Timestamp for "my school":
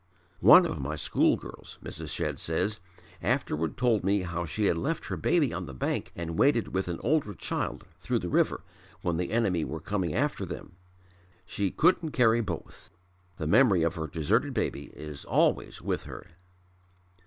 0.79-1.35